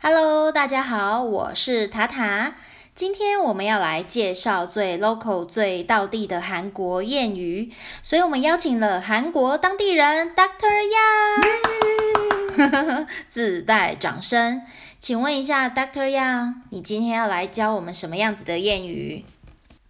[0.00, 2.54] Hello，大家好，我是塔塔。
[2.94, 12.11] 今天我们要来介绍最 local、最道地的韩国谚语，所以我们邀请了韩国当地人 Doctor Yang，
[13.29, 14.61] 自带掌声。
[14.99, 19.23] 请问一下 Doctor Yang，你今天要来教我们什么样子的谚语？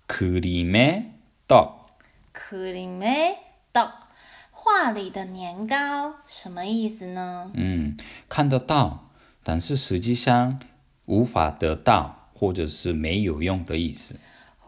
[0.08, 1.04] 그림의
[1.48, 1.86] 떡，
[2.32, 3.38] 可林梅
[3.72, 3.88] 豆，
[4.52, 7.52] 画里的年糕，什么意思呢？
[7.56, 9.10] 嗯，看得到，
[9.44, 10.60] 但是实际上
[11.06, 14.16] 无法得到，或者是没有用的意思。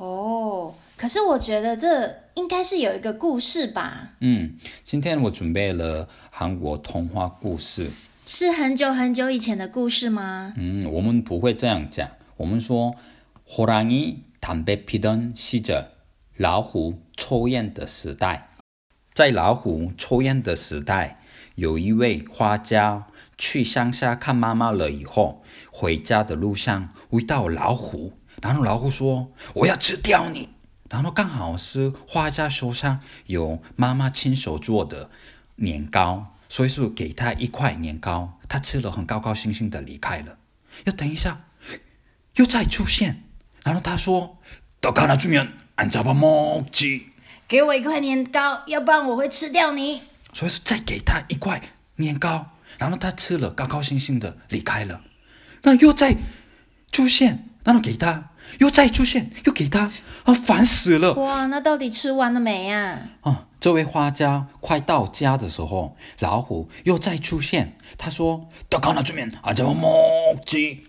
[0.03, 4.11] 哦，可是我觉得这应该是有一个故事吧？
[4.21, 7.89] 嗯，今天我准备了韩国童话故事。
[8.25, 10.53] 是很久很久以前的故事吗？
[10.55, 12.95] 嗯，我们不会这样讲，我们说
[13.49, 15.85] 호랑이담배피던시절，
[16.37, 18.49] 老虎抽烟的时代。
[19.13, 21.19] 在老虎抽烟的时代，
[21.55, 30.49] 有一位画家去乡下看妈妈了以后，回家的路上遇到老虎， 然后老虎说：“我要吃掉你。”
[30.89, 35.11] 然后刚好是画家手上有妈妈亲手做的
[35.55, 40.37] 年糕，所以说给他一块年糕，他吃了很高高兴兴的离开了。
[40.85, 41.45] 要等一下，
[42.35, 43.23] 又再出现，
[43.63, 47.03] 然后他说：“떡하나주면안잡아먹지。”
[47.47, 50.03] 给我一块年糕，要不然我会吃掉你。
[50.33, 51.61] 所以说再给他一块
[51.95, 55.01] 年糕，然后他吃了，高高兴兴的离开了。
[55.63, 56.15] 那又再
[56.91, 59.90] 出现，然后给他， 又再出现又给他
[60.24, 61.14] 啊烦死了。
[61.14, 69.90] 哇那到底吃完了没呀啊这位花椒快到家的时候老虎又再出现他说都看到这面啊这么墨
[70.44, 70.84] 鸡。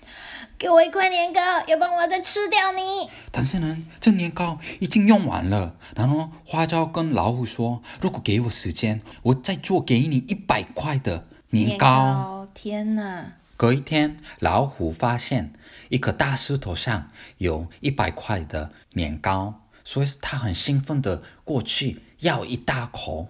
[0.57, 3.09] 给我一块年糕要不然我再吃掉你。
[3.31, 5.75] 但是呢这年糕已经用完了。
[5.95, 13.33] 然后花椒跟老虎说如果给我时间我再做给你一百块的年糕天哪。
[13.57, 15.53] 隔一天，老虎发现
[15.89, 23.29] 一颗大石头上有一百块的年糕，所以他很兴奋的过去要一大口。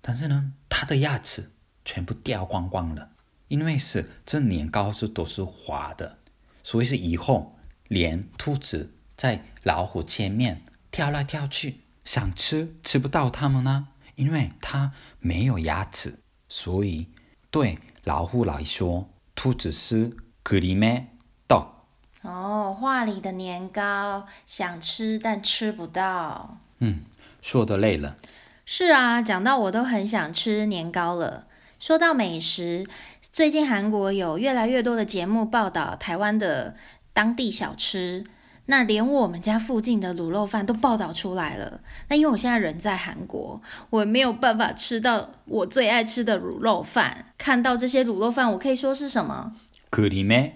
[0.00, 1.50] 但是呢，他的牙齿
[1.84, 3.10] 全部掉光光了，
[3.48, 6.18] 因为是这年糕是都是滑的。
[6.62, 7.56] 所以是以后
[7.88, 10.62] 连兔子在老虎前面
[10.92, 16.20] 跳来跳去，想吃吃不到它们呢，因为它没有牙齿。
[16.48, 17.08] 所以
[17.50, 19.10] 对老虎来说，
[19.46, 20.10] 不止是
[20.42, 21.06] 克里曼
[21.46, 21.86] 到
[22.22, 26.58] 哦画里的年糕想吃但吃不到。
[26.80, 27.04] 嗯
[27.40, 28.16] 说的累了。
[28.64, 31.46] 是啊讲到我都很想吃年糕了。
[31.78, 32.84] 说到美食
[33.22, 36.74] 最近韩国有越来越多的节目报道台湾的
[37.12, 38.24] 当地小吃。
[38.67, 41.81] 那连我们家附近的卤肉饭都报道出来了。
[42.09, 47.33] 那因为我现在人在韩国，我没有办法吃到我最爱吃的卤肉饭。
[47.37, 49.53] 看到这些卤肉饭，我可以说是什么？
[49.89, 50.51] 그림의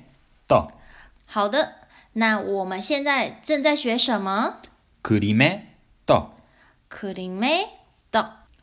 [0.48, 0.68] 떡。
[1.26, 1.74] 好的，
[2.14, 4.62] 那我们现在正在学什么？
[5.04, 5.62] 그림의
[6.06, 6.36] 떡。
[6.88, 7.68] 可林梅的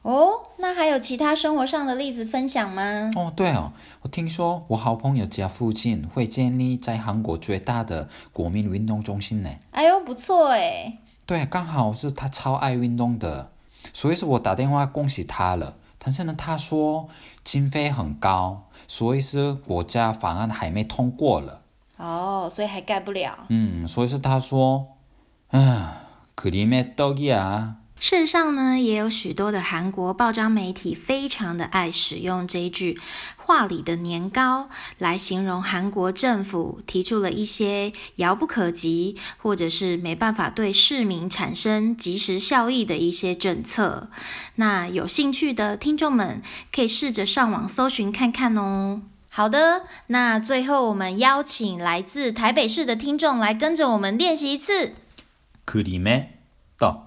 [0.07, 3.11] 哦，那还有其他生活上的例子分享吗？
[3.15, 3.73] 哦，对哦，
[4.03, 9.51] 我听说我好朋友家附近会建立在韩国最大的国民运动中心呢。
[9.71, 10.99] 哎呦，不错哎。
[11.25, 13.53] 对，刚好是他超爱运动的，
[13.93, 15.77] 所以是我打电话恭喜他了。
[15.99, 17.09] 但是呢，他说
[17.45, 21.63] 经费很高，所以是国家法案还没通过了。
[21.97, 23.47] 哦，所以还盖不了。
[23.51, 24.89] 嗯，所以是他说，
[25.53, 26.03] 啊，
[26.35, 27.75] 그림의떡이야。
[28.01, 32.99] 事实上呢，也有许多的韩国报章媒体非常的爱使用这一句“
[33.37, 34.69] 话里的年糕”
[34.99, 44.11] 来形容韩国政府提出了一些遥不可及，或者是没办法对市民产生及时效益的一些政策。
[44.57, 46.43] 那有兴趣的听众们
[46.75, 49.03] 可以试着上网搜寻看看哦。
[49.31, 54.95] 好的，那最后我们邀请来自台北市的听众来跟着我们练习一次。
[55.65, 56.31] 그림의
[56.77, 57.06] 떡。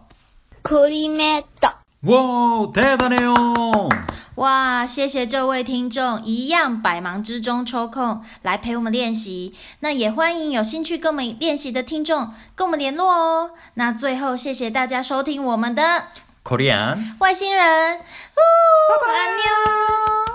[0.63, 1.73] 그림의 떡。
[2.07, 3.89] 哇，대단해요！
[4.35, 9.55] 哇，谢谢这位听众，一样百忙之中抽空来陪我们练习。
[9.79, 13.51] 那也欢迎有兴趣跟我们练习的听众跟我们联络哦。
[13.75, 16.05] 那最后，谢谢大家收听我们的
[16.43, 17.15] 코리안。
[17.19, 18.01] 外星人，哦，
[19.07, 20.28] 安妞。